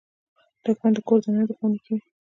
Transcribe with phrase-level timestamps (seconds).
[0.63, 2.01] دښمن د کور دننه دښمني کوي